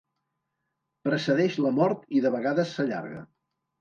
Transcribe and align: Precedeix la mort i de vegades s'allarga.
Precedeix 1.09 1.57
la 1.65 1.73
mort 1.81 2.09
i 2.21 2.25
de 2.25 2.33
vegades 2.37 2.77
s'allarga. 2.79 3.23